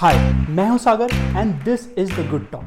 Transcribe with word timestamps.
हाय 0.00 0.16
मैं 0.50 0.68
हूँ 0.68 0.76
Sagar 0.78 1.10
and 1.36 1.52
this 1.64 1.86
is 1.98 2.12
the 2.12 2.26
good 2.30 2.48
talk 2.50 2.62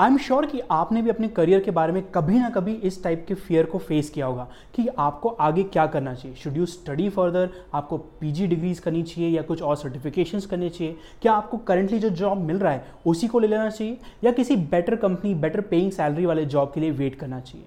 I 0.00 0.10
am 0.10 0.16
sure 0.18 0.46
कि 0.46 0.60
आपने 0.70 1.00
भी 1.02 1.10
अपने 1.10 1.28
करियर 1.28 1.60
के 1.60 1.70
बारे 1.70 1.92
में 1.92 2.02
कभी 2.10 2.38
ना 2.38 2.50
कभी 2.50 2.72
इस 2.72 3.02
टाइप 3.04 3.24
के 3.28 3.34
फियर 3.34 3.66
को 3.66 3.78
फेस 3.78 4.10
किया 4.10 4.26
होगा 4.26 4.46
कि 4.74 4.86
आपको 4.98 5.28
आगे 5.28 5.62
क्या 5.62 5.86
करना 5.86 6.12
चाहिए। 6.14 6.36
शुड 6.36 6.56
यू 6.56 6.66
स्टडी 6.66 7.08
फर्दर 7.08 7.48
आपको 7.74 7.98
पीजी 8.20 8.46
डिग्रीज 8.46 8.78
करनी 8.78 9.02
चाहिए 9.02 9.30
या 9.30 9.42
कुछ 9.42 9.62
और 9.62 9.76
सर्टिफिकेशंस 9.76 10.46
करने 10.46 10.68
चाहिए? 10.68 10.96
क्या 11.22 11.32
आपको 11.32 11.56
करंटली 11.58 11.98
जो 11.98 12.10
जॉब 12.10 12.38
मिल 12.38 12.58
रहा 12.58 12.72
है, 12.72 12.86
उसी 13.06 13.28
को 13.28 13.38
ले 13.38 13.48
लेना 13.48 13.68
चाहिए? 13.70 13.98
या 14.24 14.32
किसी 14.32 14.56
better 14.56 14.96
company 14.96 15.34
better 15.34 15.60
paying 15.60 15.90
salary 15.92 16.26
वाले 16.26 16.44
जॉब 16.44 16.72
के 16.74 16.80
लिए 16.80 16.90
वेट 16.90 17.14
करना 17.14 17.40
चाहिए? 17.40 17.66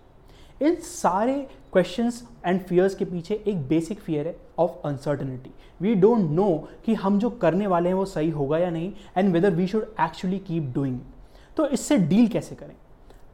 इन 0.62 0.76
सारे 0.76 1.36
क्वेश्चंस 1.74 2.24
एंड 2.46 2.60
फियर्स 2.62 2.96
के 2.96 3.06
पीछे 3.06 3.44
एक 3.48 3.68
बेसिक 3.68 4.00
फियर 4.00 4.28
है 4.28 4.36
of 4.60 4.88
uncertainty 4.88 5.52
we 5.82 5.94
don't 5.96 6.30
know 6.32 6.48
कि 6.86 6.94
हम 6.94 7.20
जो 7.20 7.30
करने 7.42 7.68
वाले 7.68 7.90
हैं 7.90 7.96
वो 7.96 8.06
सही 8.06 8.30
होगा 8.30 8.58
या 8.58 8.70
नहीं 8.70 8.92
and 9.18 9.34
whether 9.34 9.52
we 9.52 9.68
should 9.68 9.84
actually 10.02 10.40
keep 10.40 10.72
doing 10.76 11.00
तो 11.58 11.68
इससे 11.68 11.98
डील 11.98 12.28
कैसे 12.28 12.56
करें? 12.56 12.76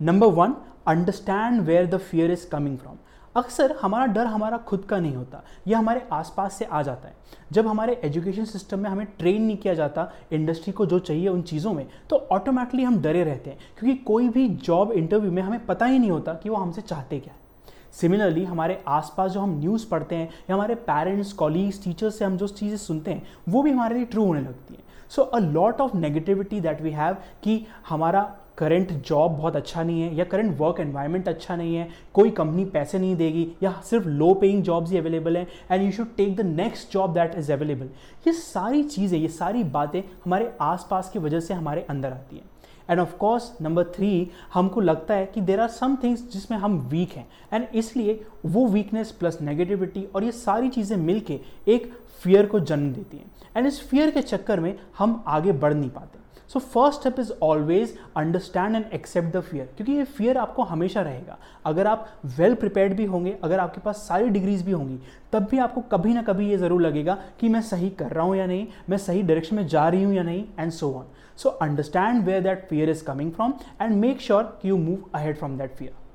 Number 0.01 0.27
one 0.27 0.55
understand 0.87 1.61
where 1.61 1.85
the 1.85 1.97
fear 1.97 2.31
is 2.31 2.47
coming 2.49 2.77
from 2.77 2.97
अक्सर 3.37 3.75
हमारा 3.81 4.05
डर 4.05 4.25
हमारा 4.27 4.57
खुद 4.67 4.85
का 4.85 4.99
नहीं 4.99 5.15
होता 5.15 5.43
यह 5.67 5.77
हमारे 5.77 6.01
आसपास 6.11 6.53
से 6.53 6.65
आ 6.65 6.81
जाता 6.81 7.07
है। 7.07 7.15
जब 7.51 7.67
हमारे 7.67 7.99
एजुकेशन 8.03 8.45
सिस्टम 8.45 8.79
में 8.79 8.89
हमें 8.89 9.05
ट्रेन 9.19 9.41
नहीं 9.41 9.57
किया 9.57 9.73
जाता 9.73 10.11
इंडस्ट्री 10.31 10.73
को 10.73 10.85
जो 10.85 10.99
चाहिए 10.99 11.27
उन 11.27 11.41
चीज़ों 11.43 11.73
में 11.73 11.85
तो 12.09 12.15
ऑटोमेटिकली 12.31 12.83
हम 12.83 13.01
डरे 13.01 13.23
रहते 13.23 13.49
हैं, 13.49 13.59
क्योंकि 13.79 13.97
कोई 14.03 14.29
भी 14.29 14.47
जॉब 14.49 14.91
इंटरव्यू 14.91 15.31
में 15.31 15.41
हमें 15.41 15.65
पता 15.65 15.85
ही 15.85 15.99
नहीं 15.99 16.11
होता 16.11 16.33
कि 16.33 16.49
वो 16.49 16.55
हमसे 16.55 16.81
चाहते 16.83 17.19
क्या 17.19 17.33
है। 17.33 17.45
सिमिलरली 17.93 18.43
हमारे 18.45 18.81
आसपास 18.87 19.31
जो 19.31 19.39
हम 19.39 19.57
न्यूज़ 19.59 19.87
पढ़ते 19.89 20.15
हैं 20.15 20.29
या 20.49 20.55
हमारे 20.55 20.75
पेरेंट्स 20.87 21.31
कॉलीग्स 21.33 21.83
टीचर्स 21.83 22.17
से 22.19 22.25
हम 22.25 22.37
जो 22.37 22.47
चीज़ें 22.47 22.77
सुनते 22.77 23.11
हैं, 23.11 23.27
वो 23.49 23.61
भी 23.63 23.71
हमारे 23.71 23.95
लिए 23.95 24.05
ट्रू 24.05 24.25
होने 24.25 24.41
लगती 24.41 24.73
हैं। 24.73 24.83
So 25.09 25.21
a 25.21 25.39
lot 25.39 25.81
of 25.81 25.95
negativity 25.97 26.59
that 26.61 26.81
we 26.81 26.91
have 26.91 27.13
कि 27.43 27.65
हमारा 27.89 28.21
करंट 28.57 28.91
जॉब 29.07 29.31
बहुत 29.31 29.55
अच्छा 29.55 29.83
नहीं 29.83 30.01
है 30.01 30.15
या 30.15 30.23
करंट 30.25 30.57
वर्क 30.59 30.79
एनवायरनमेंट 30.79 31.27
अच्छा 31.27 31.55
नहीं 31.55 31.75
है, 31.75 31.87
कोई 32.13 32.29
कंपनी 32.31 32.65
पैसे 32.67 32.99
नहीं 32.99 33.15
देगी 33.15 33.47
या 33.63 33.71
सिर्फ़ 33.85 34.07
लो 34.07 34.33
पेइंग 34.33 34.63
जॉब्स 34.63 34.91
ही 34.91 34.97
अवेलेबल 34.97 35.37
हैं 35.37 35.47
and 35.71 35.83
you 35.83 35.91
should 35.91 36.15
take 36.17 36.35
the 36.35 36.45
next 36.47 36.93
job 36.93 37.13
that 37.13 37.35
is 37.37 37.51
available 37.53 37.89
ये 38.27 38.33
सारी 38.33 38.83
चीज़ें, 38.83 39.17
ये 39.19 39.27
सारी 39.29 39.63
बातें 39.65 40.01
हमारे 40.25 40.51
आसपास 40.61 41.09
की 41.09 41.19
वजह 41.19 41.39
से 41.39 41.53
हमारे 41.53 41.85
अंदर 41.89 42.11
आती 42.11 42.35
हैं। 42.35 42.49
And 42.89 42.99
of 42.99 43.15
course 43.17 43.51
number 43.61 43.83
three 43.95 44.29
हमको 44.53 44.81
लगता 44.81 45.13
है 45.13 45.25
कि 45.25 45.41
देर 45.41 45.59
आर 45.59 45.67
सम 45.69 45.95
थिंग्स 46.03 46.21
जिसमें 46.33 46.57
हम 46.57 46.77
वीक 46.91 47.11
हैं। 47.11 47.27
एंड 47.53 47.65
इसलिए 47.75 48.21
वो 48.45 48.65
वीकनेस 48.67 49.11
प्लस 49.11 49.41
नेगेटिविटी 49.41 50.07
और 50.15 50.23
ये 50.23 50.31
सारी 50.33 50.69
चीज़ें 50.69 50.95
मिलके 50.97 51.39
एक 51.67 51.91
फियर 52.21 52.45
को 52.45 52.59
जन्म 52.61 52.93
देती 52.93 53.17
हैं। 53.17 53.31
एंड 53.57 53.67
इस 53.67 53.81
फियर 53.89 54.11
के 54.11 54.21
चक्कर 54.21 54.59
में 54.59 54.77
हम 54.97 55.23
आगे 55.27 55.51
बढ़ 55.53 55.73
नहीं 55.73 55.89
पाते। 55.89 56.25
So 56.49 56.59
first 56.59 56.99
step 56.99 57.19
is 57.19 57.31
always 57.43 57.97
understand 58.17 58.75
and 58.75 58.85
accept 58.93 59.35
the 59.35 59.39
fear 59.41 59.69
क्योंकि 59.77 59.93
ये 59.93 60.03
फियर 60.05 60.37
आपको 60.37 60.63
हमेशा 60.63 61.01
रहेगा। 61.01 61.37
अगर 61.65 61.87
आप 61.87 62.07
वेल 62.25 62.49
well 62.49 62.59
प्रिपेयर्ड 62.59 62.93
भी 62.93 63.05
होंगे, 63.05 63.37
अगर 63.43 63.59
आपके 63.59 63.81
पास 63.81 64.05
सारी 64.07 64.29
डिग्रीज 64.29 64.61
भी 64.61 64.71
होंगी, 64.71 64.99
तब 65.33 65.47
भी 65.51 65.57
आपको 65.59 65.81
कभी 65.91 66.13
ना 66.13 66.21
कभी 66.21 66.49
ये 66.49 66.57
ज़रूर 66.57 66.81
लगेगा 66.81 67.17
कि 67.39 67.49
मैं 67.49 67.61
सही 67.63 67.89
कर 67.89 68.11
रहा 68.11 68.25
हूँ 68.25 68.35
या 68.35 68.45
नहीं, 68.45 68.67
मैं 68.89 68.97
सही 68.97 69.21
डायरेक्शन 69.23 69.55
में 69.55 69.67
जा 69.67 69.87
रही 69.89 70.03
हूँ 70.03 70.13
या 70.13 70.23
नहीं 70.23 70.43
and 70.59 70.71
so 70.71 70.93
on 70.93 71.05
so 71.37 71.49
understand 71.49 72.25
where 72.25 72.41
that 72.43 72.67
fear 72.69 72.89
is 72.89 73.03
coming 73.05 73.31
from 73.31 73.53
and 73.81 73.95
make 73.95 74.21
sure 74.21 74.43
कि 74.61 74.69
you 74.69 74.77
move 74.77 75.09
ahead 75.15 75.37
from 75.37 75.57
that 75.57 75.75
fear 75.75 76.06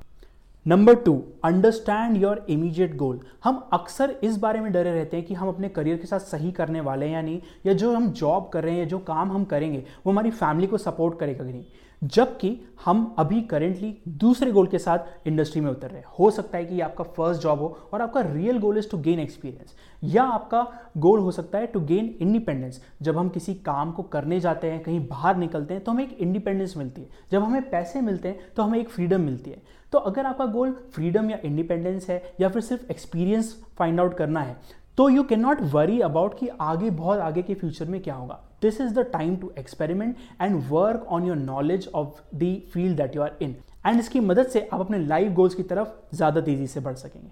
number 0.67 0.95
two 0.95 1.13
understand 1.45 2.17
your 2.17 2.45
immediate 2.49 2.95
goal 2.97 3.19
हम 3.45 3.57
अक्सर 3.73 4.11
इस 4.25 4.37
बारे 4.37 4.61
में 4.61 4.71
डरे 4.73 4.93
रहते 4.93 5.17
हैं 5.17 5.27
कि 5.27 5.35
हम 5.35 5.49
अपने 5.49 5.69
करियर 5.69 5.97
के 5.97 6.07
साथ 6.07 6.19
सही 6.19 6.51
करने 6.53 6.81
वाले 6.81 7.07
हैं 7.07 7.13
या 7.13 7.23
नहीं, 7.23 7.41
या 7.67 7.73
जो 7.73 7.95
हम 7.95 8.11
जॉब 8.11 8.49
कर 8.53 8.65
रहे 8.65 8.73
हैं 8.73 8.81
या 8.81 8.87
जो 8.87 8.99
काम 8.99 9.33
हम 9.33 9.45
करेंगे, 9.45 9.85
वो 10.07 10.13
हमारी 10.13 10.31
फैमिली 10.31 10.67
को 10.67 10.79
सपोर्ट 10.79 11.19
करेगा 11.21 11.45
कि 11.45 11.53
नहीं। 11.53 11.65
जबकि 12.03 12.59
हम 12.85 13.15
अभी 13.19 13.41
करेंटली 13.41 13.95
दूसरे 14.11 14.53
गोल 14.53 14.67
के 14.67 14.79
साथ 14.79 15.27
इंडस्ट्री 15.27 15.61
में 15.61 15.71
उतर 15.71 15.89
रहे 15.89 15.99
हैं। 15.99 16.07
हो 16.19 16.31
सकता 16.31 16.59
है 16.59 16.65
कि 16.65 16.81
आपका 16.81 17.05
फ़र्स्ट 17.07 17.43
जॉब 17.43 17.59
हो 17.59 17.77
और 17.93 18.03
आपका 18.03 18.21
real 18.23 18.59
goal 18.59 18.79
is 18.79 18.89
to 18.91 18.99
gain 18.99 19.21
experience 19.21 19.75
या 20.05 20.23
आपका 20.25 20.67
गोल 20.97 21.21
हो 21.21 21.31
सकता 21.31 21.59
है 21.59 21.67
टू 21.67 21.81
गेन 21.83 22.15
इंडिपेंडेंस 22.21 22.83
जब 23.03 23.19
हम 23.19 23.29
किसी 23.29 23.55
काम 23.57 23.93
को 23.93 24.03
करने 24.05 24.41
जाते 24.41 24.71
हैं, 24.71 24.83
कहीं 24.83 25.07
बाहर 25.09 25.37
निकलते 25.37 25.75
हैं 25.75 25.85
तो 25.85 25.93
हमें 25.93 26.05
एक 26.05 26.17
इंडिपेंडेंस 26.19 26.77
मिलती 26.77 27.01
है। 27.01 27.09
जब 27.33 27.43
हमें 27.43 27.71
पैसे 27.71 28.01
मिलते 28.01 28.29
हैं 28.29 28.53
तो 28.57 28.63
हमें 28.63 28.79
एक 28.79 28.89
फ्रीडम 28.89 29.21
मिलती 29.21 29.51
है। 29.51 29.63
तो 29.93 29.99
अगर 30.01 30.27
आपका 30.27 30.47
गोल 30.49 30.73
फ्रीडम 30.93 31.31
या 31.31 31.39
इंडिपेंडेंस 31.45 32.09
है, 32.09 32.23
या 32.41 32.49
फिर 32.49 32.63
सिर्फ़ 32.63 32.91
एक्सपीरियंस 32.91 33.57
फाइंड 33.79 34.01
आउट 34.01 34.17
करना 34.17 34.41
है 34.41 34.57
तो 34.99 35.09
you 35.09 35.23
can 35.23 35.41
not 35.41 35.61
worry 35.65 36.01
about 36.01 36.39
कि 36.39 36.49
आगे, 36.51 36.91
बहुत 36.91 37.19
आगे 37.21 37.43
के 37.43 37.55
फ्यूचर 37.55 37.87
में 37.87 38.01
क्या 38.03 38.15
होगा। 38.15 38.41
This 38.63 38.81
is 38.81 38.95
the 38.95 39.07
time 39.13 39.37
to 39.37 39.53
experiment 39.59 40.17
and 40.41 40.63
work 40.71 41.07
on 41.09 41.27
your 41.27 41.37
knowledge 41.37 41.89
of 41.95 42.21
the 42.35 42.57
field 42.73 42.97
that 42.97 43.17
you 43.17 43.23
are 43.23 43.37
in 43.43 43.57
and 43.87 44.01
इसकी 44.01 44.21
मदद 44.23 44.47
से 44.49 44.69
आप 44.73 44.81
अपने 44.81 44.99
लाइफ 44.99 45.33
गोल्स 45.33 45.55
की 45.55 45.63
तरफ़ 45.65 46.17
ज़्यादा 46.17 46.41
तेज़ी 46.41 46.67
से 46.67 46.81
बढ़ 46.81 46.95
सकेंगे। 46.97 47.31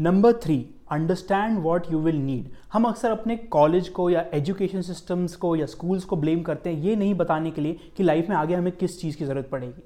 Number 0.00 0.32
three 0.42 0.58
understand 0.92 1.58
what 1.58 1.90
you 1.92 1.98
will 2.00 2.16
need 2.16 2.50
हम 2.72 2.84
अक्सर 2.84 3.10
अपने 3.10 3.36
कॉलेज 3.50 3.88
को 3.88 4.08
या 4.10 4.24
एजुकेशन 4.34 4.82
सिस्टम्स 4.82 5.36
को 5.36 5.54
या 5.56 5.66
स्कूल्स 5.66 6.04
को 6.04 6.16
ब्लेम 6.16 6.42
करते 6.42 6.70
हैं, 6.70 6.80
ये 6.80 6.96
नहीं 6.96 7.14
बताने 7.14 7.50
के 7.50 7.60
लिए 7.60 7.78
कि 7.96 8.02
लाइफ 8.02 8.28
में 8.28 8.36
आगे 8.36 8.54
हमें 8.54 8.72
किस 8.72 9.00
चीज़ 9.00 9.16
की 9.16 9.24
ज़रूरत 9.24 9.48
पड़ेगी। 9.52 9.82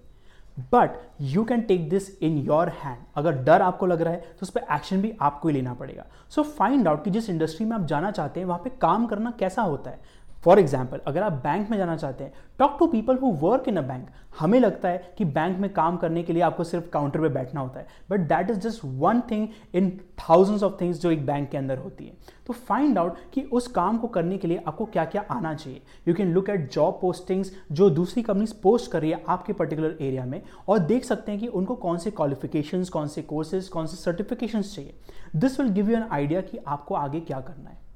But 0.73 0.97
you 1.23 1.43
can 1.45 1.61
take 1.63 1.89
this 1.91 2.09
in 2.23 2.39
your 2.39 2.69
hand 2.79 3.05
अगर 3.17 3.33
डर 3.45 3.63
आपको 3.63 3.87
लग 3.87 4.01
रहा 4.03 4.13
है 4.13 4.21
तो 4.21 4.43
उस 4.43 4.51
पर 4.51 4.67
एक्शन 4.75 5.03
भी 5.03 5.13
आपको 5.21 5.49
ही 5.49 5.55
लेना 5.55 5.75
पड़ेगा। 5.75 6.07
सो 6.31 6.43
फाइंड 6.43 6.89
आउट 6.89 7.05
कि 7.05 7.11
जिस 7.11 7.31
इंडस्ट्री 7.31 7.67
में 7.67 7.77
आप 7.77 7.87
जाना 7.87 8.11
चाहते 8.11 8.41
हैं, 8.41 8.47
वहाँ 8.47 8.61
पे 8.65 8.71
काम 8.81 9.07
करना 9.07 9.31
कैसा 9.39 9.63
होता 9.63 9.91
है। 9.91 10.01
फॉर 10.45 10.59
एग्ज़ाम्पल 10.59 11.01
अगर 11.07 11.23
आप 11.23 11.33
बैंक 11.43 11.71
में 11.71 11.77
जाना 11.79 11.97
चाहते 11.97 12.25
हैं 12.25 12.33
talk 12.59 12.77
to 12.79 12.87
people 12.87 13.17
who 13.17 13.31
work 13.41 13.69
in 13.69 13.77
a 13.77 13.83
bank 13.83 14.09
हमें 14.39 14.59
लगता 14.61 14.89
है 14.89 15.13
कि 15.19 15.25
बैंक 15.27 15.59
में 15.59 15.73
काम 15.73 15.97
करने 15.97 16.23
के 16.23 16.33
लिए 16.33 16.43
आपको 16.43 16.65
सिर्फ़ 16.65 16.89
काउंटर 16.91 17.21
पे 17.21 17.29
बैठना 17.29 17.61
होता 17.61 17.81
है. 17.81 17.87
But 18.11 18.21
that 18.29 18.51
is 18.51 18.59
just 18.59 18.81
one 18.85 19.21
thing 19.31 19.49
in 19.75 19.91
thousands 20.21 20.63
of 20.63 20.81
things 20.81 21.01
जो 21.01 21.11
एक 21.11 21.27
बैंक 21.27 21.49
के 21.51 21.59
अंदर 21.59 21.79
होती 21.79 22.05
है. 22.05 22.13
तो 22.47 22.53
फाइंड 22.53 22.99
आउट 22.99 23.17
कि 23.33 23.43
उस 23.43 23.67
काम 23.69 23.99
को 23.99 24.09
करने 24.09 24.39
के 24.39 24.49
लिए 24.49 24.63
आपको 24.67 24.85
क्या 24.87 25.05
क्या 25.05 25.25
आना 25.31 25.55
चाहिए. 25.55 25.83
You 26.09 26.15
can 26.15 26.33
look 26.33 26.49
at 26.51 26.71
job 26.73 26.99
postings 27.01 27.53
जो 27.73 27.91
दूसरी 27.91 28.23
कंपनीज़ 28.23 28.55
पोस्ट 28.63 28.91
कर 28.93 29.01
रही 29.01 29.11
है 29.11 29.23
आपके 29.29 29.53
पर्टिकुलर 29.53 29.97
एरिया 30.01 30.25
में 30.25 30.41
और 30.69 30.79
देख 30.79 31.05
सकते 31.05 31.33
हैं 31.33 31.41
कि 31.41 31.47
उनको 31.49 31.75
कौन 31.77 31.99
से 31.99 32.11
क्वालिफिकेशंस 32.13 32.89
कौन 32.89 33.09
से 33.09 33.23
कोर्सेज 33.25 33.69
कौन 33.69 33.87
से 33.87 33.97
सर्टिफिकेशंस 33.97 34.75
चाहिए. 34.75 34.95
This 35.37 35.61
will 35.61 35.71
give 35.71 35.91
you 35.91 35.97
an 35.97 36.09
idea 36.11 36.41
कि 36.41 36.59
आपको 36.67 36.95
आगे 36.95 37.21
क्या 37.21 37.41
करना 37.41 37.71
है. 37.71 37.90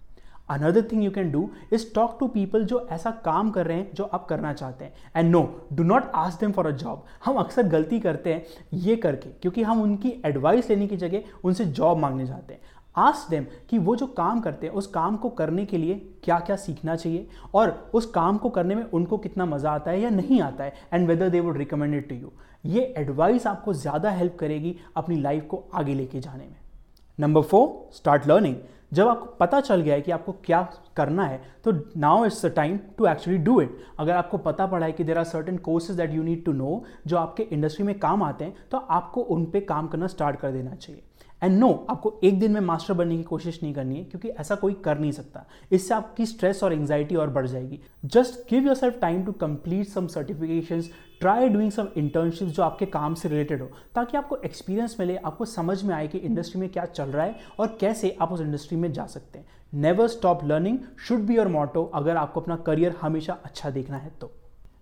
Another 0.48 0.82
thing 0.92 1.02
you 1.04 1.10
can 1.10 1.30
do 1.30 1.48
is 1.72 1.84
talk 1.94 2.16
to 2.20 2.26
people 2.28 2.64
जो 2.64 2.86
ऐसा 2.92 3.10
काम 3.24 3.50
कर 3.50 3.66
रहे 3.66 3.76
हैं, 3.76 3.90
जो 3.94 4.04
आप 4.04 4.26
करना 4.26 4.52
चाहते 4.52 4.84
हैं। 4.84 4.92
And 5.16 5.30
no 5.30 5.42
do 5.72 5.84
not 5.84 6.10
ask 6.14 6.40
them 6.40 6.52
for 6.52 6.66
a 6.66 6.70
job 6.72 7.04
हम 7.24 7.36
अक्सर 7.36 7.68
गलती 7.68 8.00
करते 8.00 8.34
हैं 8.34 8.44
ये 8.74 8.96
करके, 8.96 9.30
क्योंकि 9.32 9.62
हम 9.62 9.82
उनकी 9.82 10.12
एडवाइस 10.26 10.70
लेने 10.70 10.86
की 10.86 10.96
जगह 10.96 11.22
उनसे 11.44 11.64
जॉब 11.66 11.98
मांगने 11.98 12.26
जाते 12.26 12.54
हैं। 12.54 12.60
आस्क 12.96 13.30
देम 13.30 13.46
कि 13.70 13.78
वो 13.78 13.94
जो 13.96 14.06
काम 14.08 14.40
करते 14.40 14.66
हैं, 14.66 14.74
उस 14.74 14.86
काम 14.86 15.16
को 15.16 15.28
करने 15.30 15.64
के 15.66 15.78
लिए 15.78 15.94
क्या 16.24 16.38
क्या 16.40 16.56
सीखना 16.56 16.96
चाहिए, 16.96 17.26
और 17.54 17.90
उस 17.94 18.06
काम 18.06 18.36
को 18.38 18.50
करने 18.50 18.74
में 18.74 18.82
उनको 18.84 19.18
कितना 19.18 19.46
मज़ा 19.46 19.70
आता 19.70 19.90
है 19.90 20.00
या 20.00 20.10
नहीं 20.10 20.40
आता 20.42 20.64
है 20.64 20.74
and 20.92 21.08
whether 21.08 21.28
they 21.28 21.40
would 21.40 21.56
recommend 21.56 21.94
it 21.94 22.08
to 22.08 22.14
you 22.14 22.32
ये 22.66 22.82
एडवाइस 22.98 23.46
आपको 23.46 23.72
ज़्यादा 23.74 24.10
हेल्प 24.10 24.36
करेगी 24.40 24.76
अपनी 24.96 25.16
लाइफ 25.20 25.46
को 25.46 25.64
आगे 25.74 25.94
लेके 25.94 26.20
जाने 26.20 26.44
में। 26.44 26.56
नंबर 27.18 27.42
फोर 27.42 27.94
स्टार्ट 27.94 28.26
लर्निंग 28.26 28.56
जब 28.94 29.08
आपको 29.08 29.26
पता 29.40 29.60
चल 29.60 29.80
गया 29.80 29.94
है 29.94 30.00
कि 30.00 30.10
आपको 30.12 30.32
क्या 30.44 30.60
करना 30.96 31.24
है 31.26 31.40
तो 31.64 31.72
now 31.96 32.24
is 32.26 32.46
the 32.46 32.50
time 32.56 32.78
to 32.98 33.06
actually 33.06 33.38
do 33.38 33.60
it 33.60 33.78
अगर 33.98 34.12
आपको 34.12 34.38
पता 34.40 34.66
पड़ा 34.66 34.86
है 34.86 34.92
कि 34.92 35.04
there 35.04 35.18
are 35.18 35.24
certain 35.24 35.56
courses 35.68 35.96
that 35.96 36.12
you 36.14 36.22
need 36.22 36.44
to 36.44 36.52
know 36.52 36.82
जो 37.06 37.16
आपके 37.18 37.42
इंडस्ट्री 37.52 37.86
में 37.86 37.98
काम 37.98 38.22
आते 38.22 38.44
हैं 38.44 38.54
तो 38.70 38.78
आपको 38.98 39.20
उन 39.20 39.44
पर 39.44 39.64
काम 39.64 39.88
करना 39.88 40.06
स्टार्ट 40.06 40.40
कर 40.40 40.52
देना 40.52 40.74
चाहिए. 40.74 41.02
एंड 41.44 41.58
नो 41.58 41.68
आपको 41.90 42.12
एक 42.24 42.38
दिन 42.40 42.52
में 42.52 42.60
मास्टर 42.60 42.94
बनने 42.94 43.16
की 43.16 43.22
कोशिश 43.22 43.62
नहीं 43.62 43.72
करनी 43.74 43.96
है, 43.96 44.04
क्योंकि 44.04 44.28
ऐसा 44.30 44.54
कोई 44.54 44.72
कर 44.84 44.98
नहीं 44.98 45.12
सकता। 45.12 45.44
इससे 45.72 45.94
आपकी 45.94 46.26
स्ट्रेस 46.26 46.62
और 46.64 46.72
एंगजाइटी 46.72 47.16
और 47.16 47.30
बढ़ 47.30 47.46
जाएगी। 47.46 47.80
Just 48.04 48.38
give 48.50 48.66
yourself 48.74 48.98
time 49.00 49.24
to 49.24 49.32
complete 49.34 49.88
some 49.88 50.06
certification 50.06 50.82
try 51.20 51.48
doing 51.48 51.70
some 51.72 51.88
internship 51.96 52.48
जो 52.48 52.62
आपके 52.62 52.86
काम 52.86 53.14
से 53.14 53.28
रिलेटेड 53.28 53.62
हो, 53.62 53.68
ताकि 53.94 54.16
आपको 54.16 54.36
एक्सपीरियंस 54.36 54.96
मिले, 55.00 55.16
आपको 55.16 55.44
समझ 55.44 55.82
में 55.82 55.94
आए 55.94 56.08
कि 56.08 56.18
इंडस्ट्री 56.18 56.60
में 56.60 56.68
क्या 56.68 56.84
चल 56.84 57.04
रहा 57.04 57.24
है 57.24 57.36
और 57.58 57.76
कैसे 57.80 58.16
आप 58.20 58.32
उस 58.32 58.40
इंडस्ट्री 58.40 58.78
में 58.78 58.92
जा 58.92 59.06
सकते 59.06 59.38
हैं। 59.38 59.46
Never 59.74 60.08
stop 60.08 60.44
learning 60.44 60.78
should 60.98 61.20
be 61.20 61.36
your 61.36 61.48
motto 61.48 61.84
अगर 61.94 62.16
आपको 62.16 62.40
अपना 62.40 62.56
करियर 62.56 62.96
हमेशा 63.00 63.38
अच्छा 63.44 63.70
देखना 63.70 63.96
है 63.96 64.10
तो। 64.20 64.30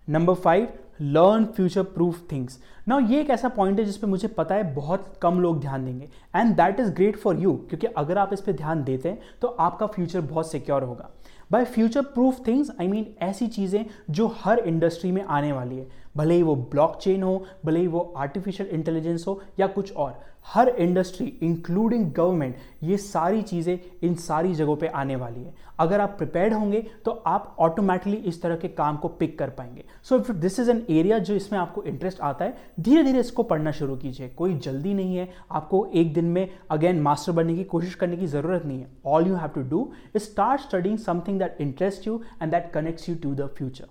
Number 0.07 0.33
five 0.35 0.67
learn 0.99 1.45
future 1.45 1.83
proof 1.83 2.21
things 2.31 2.59
ना 2.87 2.97
ये 3.01 3.19
एक 3.21 3.29
ऐसा 3.29 3.49
पॉइंट 3.49 3.79
है 3.79 3.85
जिसपे 3.85 4.07
मुझे 4.07 4.27
पता 4.27 4.55
है 4.55 4.73
बहुत 4.75 5.13
कम 5.21 5.39
लोग 5.39 5.59
ध्यान 5.61 5.85
देंगे। 5.85 6.09
And 6.35 6.55
that 6.55 6.79
is 6.79 6.91
great 6.91 7.17
for 7.17 7.39
you 7.39 7.53
क्योंकि 7.69 7.87
अगर 7.87 8.17
आप 8.17 8.33
इस 8.33 8.41
पर 8.41 8.51
ध्यान 8.53 8.83
देते 8.83 9.09
हैं 9.09 9.19
तो 9.41 9.47
आपका 9.47 9.87
फ्यूचर 9.87 10.21
बहुत 10.21 10.51
सिक्योर 10.51 10.83
होगा। 10.83 11.09
By 11.51 11.65
future 11.65 12.01
proof 12.03 12.39
things 12.47 12.71
I 12.81 12.87
mean 12.87 13.05
ऐसी 13.21 13.47
चीज़ें 13.47 13.85
जो 14.09 14.27
हर 14.37 14.59
इंडस्ट्री 14.59 15.11
में 15.11 15.23
आने 15.23 15.51
वाली 15.51 15.77
है। 15.77 15.87
भले 16.17 16.35
ही 16.35 16.43
वो 16.43 16.55
ब्लॉकचेन 16.55 17.23
हो, 17.23 17.45
भले 17.65 17.79
ही 17.79 17.87
वो 17.87 18.13
आर्टिफिशियल 18.17 18.69
इंटेलिजेंस 18.69 19.25
हो, 19.27 19.41
या 19.59 19.67
कुछ 19.67 19.93
और। 19.93 20.21
हर 20.45 20.69
इंडस्ट्री 20.69 21.25
इंक्लूडिंग 21.43 22.11
गवर्नमेंट 22.13 22.55
ये 22.83 22.97
सारी 22.97 23.41
चीज़ें 23.41 23.77
इन 24.03 24.15
सारी 24.15 24.53
जगहों 24.55 24.75
पे 24.75 24.87
आने 24.87 25.15
वाली 25.15 25.43
है। 25.43 25.53
अगर 25.79 26.01
आप 26.01 26.15
प्रिपेयर्ड 26.17 26.53
होंगे 26.53 26.81
तो 27.05 27.11
आप 27.27 27.55
ऑटोमेटिकली 27.59 28.17
इस 28.19 28.41
तरह 28.41 28.55
के 28.55 28.67
काम 28.69 28.97
को 28.97 29.07
पिक 29.09 29.37
कर 29.39 29.49
पाएँगे। 29.49 29.85
So 30.03 30.17
if 30.17 30.31
this 30.33 30.59
is 30.59 30.71
an 30.71 30.82
area 30.89 31.17
जो 31.19 31.35
इसमें 31.35 31.57
आपको 31.59 31.83
इंटरेस्ट 31.83 32.19
आता 32.21 32.45
है 32.45 32.57
धीरे 32.79 33.03
धीरे 33.03 33.19
इसको 33.19 33.43
पढ़ना 33.43 33.71
शुरू 33.71 33.95
कीजिए। 33.97 34.27
कोई 34.29 34.53
जल्दी 34.55 34.93
नहीं 34.93 35.15
है, 35.15 35.27
आपको 35.51 35.85
एक 35.93 36.13
दिन 36.13 36.25
में 36.25 36.49
अगेन 36.71 37.01
मास्टर 37.01 37.31
बनने 37.31 37.55
की 37.55 37.63
कोशिश 37.65 37.95
करने 37.95 38.17
की 38.17 38.27
ज़रूरत 38.27 38.65
नहीं 38.65 38.79
है। 38.79 38.87
All 39.05 39.27
you 39.27 39.35
have 39.35 39.49
to 39.49 39.61
do 39.69 39.91
start 40.17 40.61
studying 40.61 40.97
something 40.99 41.39
that 41.39 41.57
interest 41.61 42.07
you 42.07 42.21
and 42.41 42.51
that 42.51 42.71
connects 42.73 43.09
you 43.09 43.15
to 43.15 43.33
the 43.35 43.49
future 43.57 43.85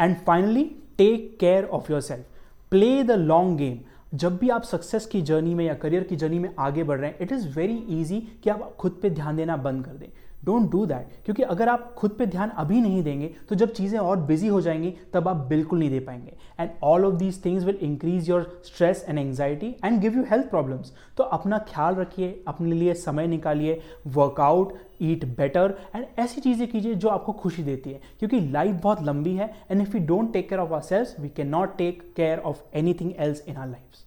and 0.00 0.16
finally 0.26 0.64
take 0.98 1.36
care 1.40 1.64
of 1.66 1.92
yourself 2.02 2.24
play 2.70 3.02
the 3.02 3.10
long 3.10 3.58
game 3.58 3.78
जब 4.14 4.36
भी 4.38 4.48
आप 4.48 4.62
सक्सेस 4.62 5.06
की 5.06 5.20
जर्नी 5.22 5.54
में 5.54 5.64
या 5.64 5.74
करियर 5.74 6.02
की 6.02 6.16
journey 6.16 6.38
में 6.38 6.50
आगे 6.58 6.82
बढ़ 6.84 6.98
रहे 6.98 7.10
हैं 7.10 7.18
इट 7.20 7.32
इज़ 7.32 7.48
वेरी 7.56 7.84
ईजी 7.90 8.20
कि 8.44 8.50
आप 8.50 8.74
खुद 8.80 8.98
पे 9.02 9.10
ध्यान 9.10 9.36
देना 9.36 9.56
बंद 9.58 9.84
कर 9.84 9.92
दें। 9.92 10.08
Don't 10.44 10.70
do 10.70 10.84
that. 10.86 11.08
क्योंकि 11.24 11.42
अगर 11.44 11.68
आप 11.68 11.92
खुद 11.98 12.10
पे 12.18 12.26
ध्यान 12.26 12.50
अभी 12.50 12.80
नहीं 12.80 13.02
देंगे 13.02 13.30
तो 13.48 13.54
जब 13.54 13.72
चीज़ें 13.72 13.98
और 13.98 14.16
बिज़ी 14.22 14.48
हो 14.48 14.60
जाएँगी, 14.60 14.94
तब 15.14 15.28
आप 15.28 15.36
बिल्कुल 15.48 15.78
नहीं 15.78 15.90
दे 15.90 16.00
पाएँगे। 16.00 16.36
And 16.60 16.70
all 16.82 17.04
of 17.04 17.14
these 17.14 17.44
things 17.44 17.64
will 17.64 17.78
increase 17.82 18.28
your 18.30 18.62
stress 18.66 19.04
and 19.08 19.18
anxiety 19.18 19.74
and 19.84 20.00
give 20.00 20.16
you 20.16 20.24
health 20.30 20.48
problems 20.50 20.92
तो 21.16 21.24
अपना 21.24 21.58
ख्याल 21.68 21.94
रखिए, 21.94 22.42
अपने 22.48 22.74
लिए 22.74 22.94
समय 22.94 23.26
निकालिए 23.26 23.80
वर्कआउट 24.08 24.72
ईट 25.02 25.24
बेटर 25.36 25.74
एंड 25.94 26.06
ऐसी 26.18 26.40
चीज़ें 26.40 26.66
कीजिए 26.68 26.94
जो 26.94 27.08
आपको 27.08 27.32
खुशी 27.34 27.62
देती 27.62 27.90
है। 27.90 28.00
क्योंकि 28.18 28.40
लाइफ 28.42 28.80
बहुत 28.82 29.02
लंबी 29.02 29.34
है 29.34 29.52
and 29.70 29.80
if 29.82 29.96
you 29.96 30.04
don't 30.06 30.32
take 30.32 30.48
care 30.48 30.60
of 30.60 30.72
ourselves 30.82 31.14
we 31.20 31.28
can 31.36 31.48
not 31.48 31.76
take 31.78 32.02
care 32.16 32.38
of 32.40 32.62
anything 32.94 33.12
else 33.18 33.44
in 33.48 33.56
our 33.56 33.68
life 33.68 34.02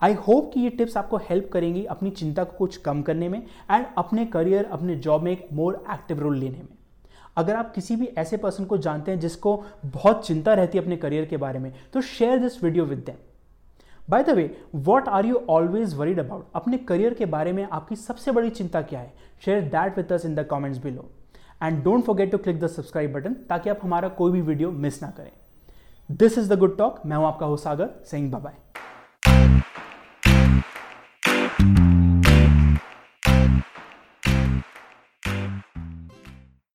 I 0.00 0.14
hope 0.26 0.50
कि 0.54 0.60
ये 0.60 0.70
टिप्स 0.70 0.96
आपको 0.96 1.16
हेल्प 1.16 1.48
करेंगी 1.52 1.84
अपनी 1.84 2.10
चिंता 2.10 2.44
को 2.44 2.56
कुछ 2.56 2.76
कम 2.76 3.02
करने 3.02 3.28
में 3.28 3.38
एंड 3.70 3.86
अपने 3.98 4.24
करियर 4.26 4.64
अपने 4.64 4.96
जॉब 4.96 5.22
में 5.22 5.32
एक 5.32 5.48
मोर 5.52 5.84
एक्टिव 5.92 6.20
रोल 6.20 6.36
लेने 6.38 6.58
में। 6.58 6.76
अगर 7.36 7.56
आप 7.56 7.72
किसी 7.74 7.96
भी 7.96 8.06
ऐसे 8.18 8.36
पर्सन 8.36 8.64
को 8.64 8.78
जानते 8.78 9.10
हैं 9.10 9.20
जिसको 9.20 9.62
बहुत 9.86 10.26
चिंता 10.26 10.54
रहती 10.54 10.78
है 10.78 10.84
अपने 10.84 10.96
करियर 10.96 11.24
के 11.24 11.36
बारे 11.36 11.58
में 11.58 11.72
तो 11.92 12.00
share 12.00 12.38
this 12.38 12.62
video 12.64 12.84
with 12.84 12.98
them 12.98 13.16
by 14.10 14.22
the 14.22 14.30
way 14.30 14.50
what 14.74 15.08
are 15.08 15.26
you 15.26 15.40
always 15.50 15.94
worried 15.94 16.18
about 16.18 16.46
अपने 16.54 16.78
करियर 16.78 17.14
के 17.14 17.26
बारे 17.26 17.52
में 17.52 17.62
आपकी 17.64 17.96
सबसे 17.96 18.32
बड़ी 18.32 18.50
चिंता 18.50 18.82
क्या 18.82 19.00
है? 19.00 19.12
Share 19.44 19.60
that 19.62 19.96
with 19.96 20.12
us 20.12 20.24
in 20.24 20.34
the 20.34 20.46
comments 20.50 20.82
below 20.82 21.10
and 21.62 21.82
don't 21.84 22.04
forget 22.04 22.30
to 22.32 22.38
click 22.38 22.60
the 22.60 22.66
subscribe 22.66 23.12
button 23.12 23.34
ताकि 23.48 23.70
आप 23.70 23.80
हमारा 23.82 24.08
कोई 24.08 24.32
भी 24.32 24.40
वीडियो 24.40 24.70
मिस 24.70 25.02
ना 25.02 25.10
करें। 25.10 25.30
This 26.10 26.38
is 26.38 26.52
the 26.54 26.58
good 26.58 26.76
talk 26.78 27.00
मैं 27.06 27.16
हूँ 27.16 27.26
आपका 27.26 27.46
हो 27.46 27.56
सागर. 27.56 27.90
सिंह 28.04 28.30
बाय 28.32 28.54